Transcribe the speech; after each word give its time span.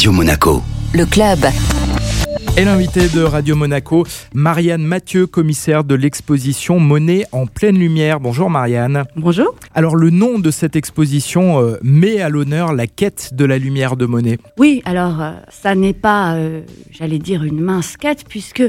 Radio 0.00 0.12
Monaco. 0.12 0.62
Le 0.94 1.04
club. 1.04 1.40
Et 2.56 2.64
l'invité 2.64 3.06
de 3.10 3.20
Radio 3.20 3.54
Monaco, 3.54 4.06
Marianne 4.32 4.82
Mathieu, 4.82 5.26
commissaire 5.26 5.84
de 5.84 5.94
l'exposition 5.94 6.80
Monet 6.80 7.26
en 7.32 7.44
pleine 7.44 7.78
lumière. 7.78 8.18
Bonjour 8.18 8.48
Marianne. 8.48 9.04
Bonjour. 9.14 9.54
Alors 9.74 9.96
le 9.96 10.08
nom 10.08 10.38
de 10.38 10.50
cette 10.50 10.74
exposition 10.74 11.60
euh, 11.60 11.78
met 11.82 12.22
à 12.22 12.30
l'honneur 12.30 12.72
la 12.72 12.86
quête 12.86 13.34
de 13.34 13.44
la 13.44 13.58
lumière 13.58 13.98
de 13.98 14.06
Monet. 14.06 14.38
Oui, 14.56 14.80
alors 14.86 15.20
euh, 15.20 15.32
ça 15.50 15.74
n'est 15.74 15.92
pas, 15.92 16.32
euh, 16.32 16.62
j'allais 16.90 17.18
dire, 17.18 17.44
une 17.44 17.60
mince 17.60 17.98
quête, 17.98 18.24
puisque 18.26 18.62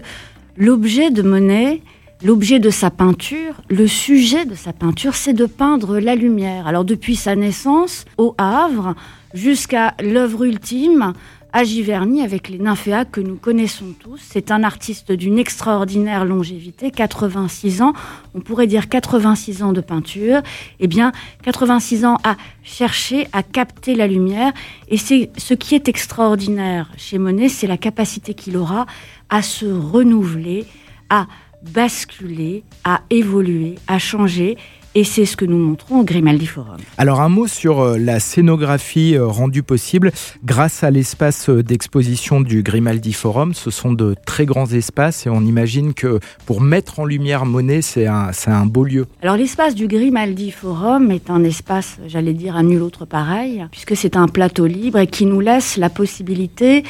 l'objet 0.57 1.11
de 1.11 1.21
Monet, 1.21 1.81
l'objet 2.25 2.59
de 2.59 2.69
sa 2.69 2.89
peinture, 2.89 3.61
le 3.69 3.87
sujet 3.87 4.43
de 4.43 4.55
sa 4.55 4.73
peinture, 4.73 5.15
c'est 5.15 5.31
de 5.31 5.45
peindre 5.45 5.97
la 5.97 6.15
lumière. 6.15 6.67
Alors 6.67 6.83
depuis 6.83 7.15
sa 7.15 7.37
naissance 7.37 8.03
au 8.17 8.35
Havre 8.37 8.95
jusqu'à 9.33 9.95
l'œuvre 10.01 10.43
ultime, 10.45 11.13
à 11.53 11.63
Giverny 11.63 12.21
avec 12.21 12.49
les 12.49 12.59
nymphéas 12.59 13.05
que 13.05 13.19
nous 13.19 13.35
connaissons 13.35 13.93
tous. 13.99 14.19
C'est 14.23 14.51
un 14.51 14.63
artiste 14.63 15.11
d'une 15.11 15.37
extraordinaire 15.37 16.25
longévité, 16.25 16.91
86 16.91 17.81
ans, 17.81 17.93
on 18.33 18.39
pourrait 18.39 18.67
dire 18.67 18.87
86 18.87 19.63
ans 19.63 19.73
de 19.73 19.81
peinture. 19.81 20.41
Eh 20.79 20.87
bien, 20.87 21.11
86 21.43 22.05
ans 22.05 22.17
à 22.23 22.37
chercher, 22.63 23.27
à 23.33 23.43
capter 23.43 23.95
la 23.95 24.07
lumière. 24.07 24.53
Et 24.87 24.97
c'est 24.97 25.29
ce 25.37 25.53
qui 25.53 25.75
est 25.75 25.89
extraordinaire 25.89 26.89
chez 26.97 27.17
Monet, 27.17 27.49
c'est 27.49 27.67
la 27.67 27.77
capacité 27.77 28.33
qu'il 28.33 28.55
aura 28.55 28.85
à 29.29 29.41
se 29.41 29.65
renouveler, 29.65 30.65
à 31.09 31.27
basculer, 31.73 32.63
à 32.83 33.01
évoluer, 33.09 33.75
à 33.87 33.99
changer 33.99 34.57
et 34.95 35.03
c'est 35.03 35.25
ce 35.25 35.37
que 35.37 35.45
nous 35.45 35.57
montrons 35.57 36.01
au 36.01 36.03
Grimaldi 36.03 36.45
Forum. 36.45 36.77
Alors 36.97 37.21
un 37.21 37.29
mot 37.29 37.47
sur 37.47 37.79
euh, 37.79 37.97
la 37.97 38.19
scénographie 38.19 39.15
euh, 39.15 39.25
rendue 39.25 39.63
possible 39.63 40.11
grâce 40.43 40.83
à 40.83 40.91
l'espace 40.91 41.49
euh, 41.49 41.63
d'exposition 41.63 42.41
du 42.41 42.61
Grimaldi 42.61 43.13
Forum. 43.13 43.53
Ce 43.53 43.71
sont 43.71 43.93
de 43.93 44.15
très 44.25 44.45
grands 44.45 44.67
espaces 44.67 45.25
et 45.25 45.29
on 45.29 45.41
imagine 45.41 45.93
que 45.93 46.19
pour 46.45 46.61
mettre 46.61 46.99
en 46.99 47.05
lumière 47.05 47.45
Monet, 47.45 47.81
c'est 47.81 48.07
un, 48.07 48.31
un 48.47 48.65
beau 48.65 48.83
lieu. 48.83 49.07
Alors 49.21 49.37
l'espace 49.37 49.75
du 49.75 49.87
Grimaldi 49.87 50.51
Forum 50.51 51.11
est 51.11 51.29
un 51.29 51.43
espace, 51.43 51.97
j'allais 52.07 52.33
dire, 52.33 52.55
à 52.55 52.63
nul 52.63 52.81
autre 52.81 53.05
pareil, 53.05 53.65
puisque 53.71 53.95
c'est 53.95 54.17
un 54.17 54.27
plateau 54.27 54.65
libre 54.65 54.99
et 54.99 55.07
qui 55.07 55.25
nous 55.25 55.39
laisse 55.39 55.77
la 55.77 55.89
possibilité 55.89 56.83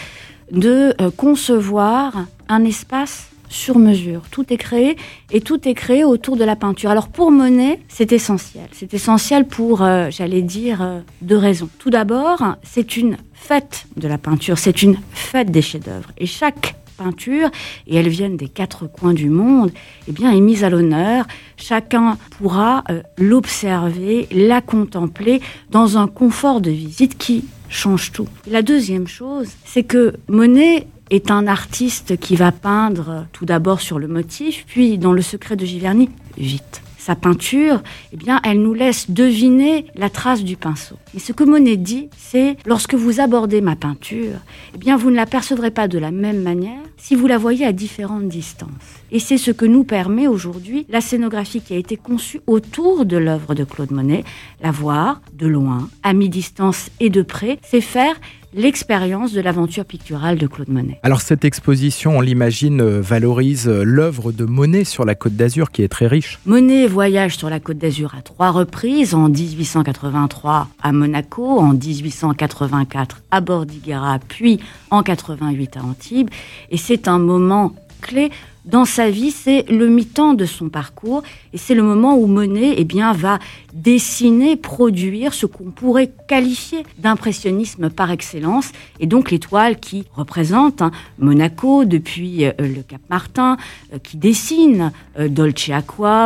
de 0.52 0.94
concevoir 1.16 2.25
un 2.50 2.66
espace 2.66 3.31
sur 3.52 3.77
mesure. 3.77 4.23
Tout 4.31 4.52
est 4.52 4.57
créé 4.57 4.97
et 5.31 5.41
tout 5.41 5.67
est 5.67 5.73
créé 5.73 6.03
autour 6.03 6.38
de 6.38 6.44
la 6.44 6.55
peinture. 6.55 6.89
Alors 6.89 7.09
pour 7.09 7.30
Monet, 7.31 7.80
c'est 7.88 8.11
essentiel. 8.11 8.67
C'est 8.71 8.94
essentiel 8.94 9.45
pour, 9.45 9.83
euh, 9.83 10.07
j'allais 10.09 10.41
dire, 10.41 10.81
euh, 10.81 10.99
deux 11.21 11.38
raisons. 11.38 11.69
Tout 11.77 11.91
d'abord, 11.91 12.55
c'est 12.63 12.97
une 12.97 13.17
fête 13.33 13.85
de 13.97 14.07
la 14.07 14.17
peinture, 14.17 14.57
c'est 14.57 14.81
une 14.81 14.97
fête 15.11 15.52
des 15.52 15.61
chefs-d'œuvre. 15.61 16.09
Et 16.17 16.25
chaque 16.25 16.75
peinture, 16.97 17.49
et 17.88 17.95
elles 17.95 18.09
viennent 18.09 18.38
des 18.38 18.47
quatre 18.47 18.88
coins 18.88 19.13
du 19.13 19.29
monde, 19.29 19.72
eh 20.07 20.11
bien, 20.11 20.31
est 20.31 20.39
mise 20.39 20.63
à 20.63 20.69
l'honneur. 20.69 21.25
Chacun 21.57 22.17
pourra 22.38 22.83
euh, 22.89 23.02
l'observer, 23.17 24.27
la 24.31 24.61
contempler 24.61 25.41
dans 25.72 25.97
un 25.97 26.07
confort 26.07 26.61
de 26.61 26.72
visite 26.72 27.17
qui 27.17 27.45
change 27.69 28.11
tout. 28.11 28.27
La 28.47 28.61
deuxième 28.61 29.07
chose, 29.07 29.47
c'est 29.66 29.83
que 29.83 30.13
Monet 30.27 30.88
est 31.12 31.30
un 31.30 31.45
artiste 31.45 32.17
qui 32.17 32.36
va 32.36 32.52
peindre 32.52 33.28
tout 33.34 33.45
d'abord 33.45 33.81
sur 33.81 34.00
le 34.00 34.08
motif, 34.08 34.66
puis 34.66 34.98
dans 34.98 35.14
le 35.14 35.22
secret 35.22 35.56
de 35.56 35.66
Giverny, 35.66 36.09
vite. 36.38 36.81
Sa 36.98 37.16
peinture, 37.16 37.81
eh 38.14 38.18
bien, 38.18 38.40
elle 38.44 38.62
nous 38.62 38.76
laisse 38.76 39.09
deviner 39.09 39.88
la 39.95 40.12
trace 40.12 40.44
du 40.44 40.56
pinceau. 40.56 40.98
Et 41.16 41.20
ce 41.20 41.34
que 41.34 41.44
Monet 41.44 41.76
dit, 41.76 42.09
c'est 42.16 42.58
lorsque 42.68 42.94
vous 42.94 43.20
abordez 43.20 43.59
ma 43.59 43.76
peinture, 43.76 44.38
eh 44.76 44.78
bien, 44.78 44.98
vous 44.98 45.09
ne 45.09 45.16
la 45.16 45.26
percevrez 45.26 45.72
pas 45.72 45.88
de 45.88 45.98
la 45.98 46.12
même 46.12 46.44
manière 46.44 46.80
si 46.98 47.16
vous 47.16 47.25
la 47.25 47.40
voyez 47.40 47.66
à 47.66 47.72
différentes 47.72 48.28
distances. 48.28 48.70
Et 49.12 49.18
c'est 49.18 49.40
ce 49.40 49.50
que 49.50 49.66
nous 49.66 49.84
permet 49.84 50.28
aujourd'hui 50.28 50.86
la 50.90 51.02
scénographie 51.02 51.62
qui 51.62 51.73
a 51.73 51.78
été 51.78 51.97
conçue 51.97 52.41
autour 52.46 53.06
de 53.06 53.18
l'œuvre 53.18 53.56
de 53.56 53.64
Claude 53.64 53.91
Monet. 53.91 54.24
La 54.62 54.69
voir 54.69 55.22
de 55.34 55.47
loin, 55.47 55.90
à 56.03 56.14
mi-distance 56.14 56.91
et 57.00 57.09
de 57.09 57.24
près, 57.24 57.58
c'est 57.64 57.81
faire 57.81 58.16
l'expérience 58.53 59.34
de 59.34 59.41
l'aventure 59.41 59.85
picturale 59.85 60.38
de 60.38 60.47
Claude 60.47 60.69
Monet. 60.69 61.00
Alors 61.03 61.22
cette 61.22 61.45
exposition, 61.45 62.17
on 62.17 62.22
l'imagine, 62.22 62.81
euh, 62.81 63.01
valorise 63.01 63.67
euh, 63.67 63.84
l'œuvre 63.84 64.31
de 64.31 64.45
Monet 64.45 64.84
sur 64.84 65.06
la 65.06 65.16
Côte 65.16 65.35
d'Azur 65.35 65.72
qui 65.72 65.84
est 65.84 65.88
très 65.88 66.07
riche. 66.07 66.39
Monet 66.45 66.88
voyage 66.88 67.38
sur 67.38 67.50
la 67.50 67.59
Côte 67.59 67.78
d'Azur 67.78 68.13
à 68.17 68.22
trois 68.22 68.51
reprises, 68.51 69.13
en 69.13 69.29
1883 69.29 70.67
à 70.81 70.91
Monaco, 70.91 71.59
en 71.59 71.73
1884 71.73 73.22
à 73.31 73.41
Bordighera, 73.41 74.19
puis 74.28 74.59
en 74.90 75.03
88 75.03 75.78
à 75.78 75.84
Antibes. 75.84 76.29
Et 76.69 76.78
c'est 76.78 77.07
un 77.07 77.19
moment 77.19 77.73
clé 78.01 78.31
dans 78.66 78.85
sa 78.85 79.09
vie, 79.09 79.31
c'est 79.31 79.66
le 79.69 79.88
mi-temps 79.88 80.35
de 80.35 80.45
son 80.45 80.69
parcours. 80.69 81.23
Et 81.53 81.57
c'est 81.57 81.73
le 81.73 81.81
moment 81.81 82.16
où 82.16 82.28
Monet 82.28 82.75
eh 82.78 82.84
bien, 82.84 83.12
va 83.12 83.39
dessiner, 83.73 84.56
produire 84.56 85.34
ce 85.34 85.47
qu'on 85.47 85.72
pourrait 85.72 86.11
qualifier 86.28 86.84
d'impressionnisme 87.00 87.90
par 87.90 88.11
excellence. 88.11 88.72
Et 89.00 89.07
donc 89.07 89.31
l'étoile 89.31 89.79
qui 89.79 90.06
représente 90.13 90.81
hein, 90.81 90.91
Monaco 91.17 91.85
depuis 91.85 92.45
euh, 92.45 92.51
le 92.59 92.84
Cap 92.84 93.01
Martin, 93.09 93.57
euh, 93.94 93.97
qui 93.97 94.17
dessine 94.17 94.91
euh, 95.17 95.28
Dolce 95.28 95.72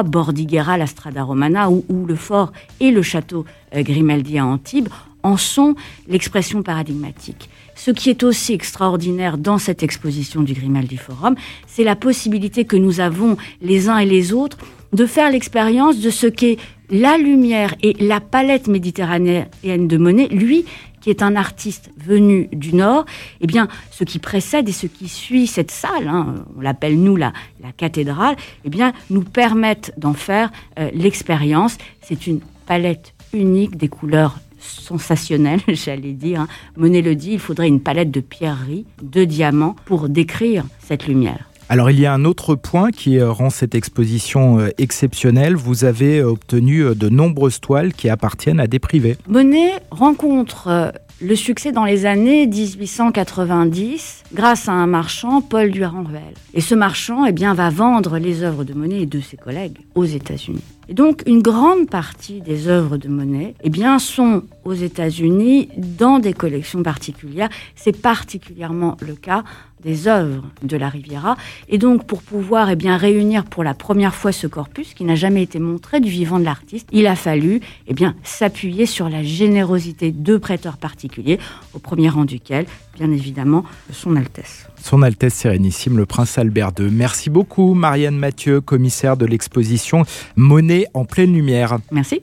Bordighera, 0.06 0.78
la 0.78 0.88
Strada 0.88 1.24
Romana 1.24 1.70
ou, 1.70 1.84
le 2.06 2.16
fort 2.16 2.52
et 2.80 2.92
le 2.92 3.02
château 3.02 3.46
Grimaldi 3.74 4.38
à 4.38 4.46
Antibes 4.46 4.90
en 5.26 5.38
sont 5.38 5.76
l'expression 6.08 6.62
paradigmatique. 6.62 7.50
Ce 7.74 7.92
qui 7.92 8.10
est 8.10 8.24
aussi 8.24 8.54
extraordinaire 8.54 9.38
dans 9.38 9.58
cette 9.58 9.82
exposition 9.84 10.44
du 10.44 10.54
Grimaldi 10.54 10.98
Forum, 10.98 11.36
c'est 11.68 11.84
la 11.84 11.96
possibilité 11.96 12.64
que 12.64 12.78
nous 12.78 13.00
avons 13.00 13.36
les 13.62 13.90
uns 13.90 13.98
et 13.98 14.06
les 14.06 14.32
autres 14.34 14.58
de 14.94 15.06
faire 15.06 15.32
l'expérience 15.32 16.00
de 16.00 16.10
ce 16.10 16.28
qu'est 16.28 16.58
la 16.90 17.18
lumière 17.18 17.74
et 17.82 17.94
la 18.00 18.22
palette 18.22 18.68
méditerranéenne 18.68 19.88
de 19.88 19.98
Monet, 19.98 20.28
lui 20.28 20.66
qui 21.02 21.10
est 21.10 21.22
un 21.22 21.36
artiste 21.36 21.92
venu 21.98 22.48
du 22.52 22.74
Nord, 22.74 23.06
eh 23.42 23.46
bien, 23.46 23.68
ce 23.92 24.04
qui 24.04 24.18
précède 24.18 24.68
et 24.70 24.72
ce 24.72 24.88
qui 24.88 25.08
suit 25.08 25.46
cette 25.46 25.70
salle, 25.70 26.08
hein, 26.08 26.46
on 26.58 26.62
l'appelle 26.62 27.00
nous 27.00 27.16
la, 27.16 27.32
la 27.62 27.72
cathédrale, 27.72 28.36
eh 28.64 28.70
bien, 28.70 28.92
nous 29.12 29.24
permettent 29.24 29.94
d'en 29.98 30.14
faire 30.14 30.52
euh, 30.80 30.90
l'expérience. 30.94 31.78
C'est 32.02 32.26
une 32.26 32.40
palette 32.66 33.14
unique 33.34 33.78
des 33.78 33.88
couleurs 33.88 34.40
sensationnel, 34.66 35.60
j'allais 35.68 36.14
dire. 36.14 36.42
Hein. 36.42 36.48
Monet 36.78 37.02
le 37.02 37.16
dit, 37.16 37.34
il 37.34 37.40
faudrait 37.40 37.68
une 37.68 37.82
palette 37.82 38.12
de 38.12 38.20
pierreries, 38.20 38.86
de 39.02 39.24
diamants 39.24 39.76
pour 39.86 40.10
décrire 40.10 40.66
cette 40.80 41.08
lumière. 41.08 41.50
Alors 41.68 41.90
il 41.90 42.00
y 42.00 42.06
a 42.06 42.14
un 42.14 42.26
autre 42.26 42.54
point 42.54 42.92
qui 42.92 43.18
euh, 43.18 43.32
rend 43.32 43.50
cette 43.50 43.74
exposition 43.74 44.60
euh, 44.60 44.70
exceptionnelle. 44.78 45.56
Vous 45.56 45.84
avez 45.84 46.20
euh, 46.20 46.30
obtenu 46.30 46.94
de 46.94 47.10
nombreuses 47.10 47.60
toiles 47.60 47.94
qui 47.94 48.08
appartiennent 48.08 48.60
à 48.60 48.68
des 48.68 48.78
privés. 48.78 49.18
Monet 49.28 49.72
rencontre 49.90 50.94
le 51.22 51.36
succès 51.36 51.72
dans 51.72 51.86
les 51.86 52.06
années 52.06 52.46
1890 52.46 54.24
grâce 54.34 54.68
à 54.68 54.74
un 54.74 54.86
marchand, 54.86 55.42
Paul 55.42 55.72
Duranvel. 55.72 56.22
Et 56.54 56.62
ce 56.62 56.76
marchand 56.76 57.26
eh 57.26 57.32
bien, 57.32 57.54
va 57.54 57.70
vendre 57.70 58.20
les 58.20 58.44
œuvres 58.44 58.64
de 58.64 58.74
Monet 58.74 59.02
et 59.02 59.06
de 59.06 59.20
ses 59.20 59.38
collègues 59.38 59.80
aux 59.96 60.06
États-Unis. 60.06 60.62
Et 60.88 60.94
donc 60.94 61.24
une 61.26 61.42
grande 61.42 61.90
partie 61.90 62.42
des 62.42 62.68
œuvres 62.68 62.98
de 62.98 63.08
Monet 63.08 63.56
eh 63.64 63.70
bien, 63.70 64.00
sont 64.00 64.44
aux 64.64 64.74
États-Unis 64.74 65.70
dans 65.78 66.20
des 66.20 66.34
collections 66.34 66.84
particulières. 66.84 67.50
C'est 67.76 68.00
particulièrement 68.02 68.98
le 69.02 69.16
cas 69.16 69.44
des 69.86 70.08
œuvres 70.08 70.44
de 70.64 70.76
la 70.78 70.90
Riviera. 70.90 71.38
Et 71.70 71.78
donc, 71.78 72.06
pour 72.08 72.24
pouvoir 72.24 72.72
eh 72.72 72.76
bien, 72.76 72.98
réunir 72.98 73.46
pour 73.46 73.64
la 73.64 73.76
première 73.76 74.16
fois 74.16 74.32
ce 74.32 74.48
corpus 74.48 74.96
qui 74.96 75.04
n'a 75.04 75.16
jamais 75.16 75.44
été 75.44 75.60
montré 75.60 76.00
du 76.00 76.10
vivant 76.10 76.40
de 76.40 76.44
l'artiste, 76.44 76.88
il 76.92 77.06
a 77.06 77.16
fallu 77.16 77.62
eh 77.88 77.94
bien, 77.94 78.16
s'appuyer 78.24 78.88
sur 78.88 79.10
la 79.10 79.24
générosité 79.24 80.12
de 80.12 80.38
prêteurs 80.38 80.78
particuliers, 80.78 81.40
au 81.74 81.80
premier 81.80 82.10
rang 82.10 82.26
duquel, 82.26 82.66
bien 82.96 83.12
évidemment, 83.12 83.64
son 83.92 84.16
Altesse. 84.16 84.68
Son 84.82 85.04
Altesse 85.04 85.36
Sérénissime, 85.36 85.98
le 85.98 86.08
Prince 86.08 86.38
Albert 86.40 86.72
II. 86.80 86.90
Merci 86.92 87.30
beaucoup, 87.30 87.76
Marianne 87.76 88.18
Mathieu, 88.18 88.62
commissaire 88.62 89.18
de 89.18 89.26
l'exposition 89.26 90.04
Monet 90.36 90.75
en 90.94 91.06
pleine 91.06 91.34
lumière. 91.34 91.78
Merci. 91.92 92.22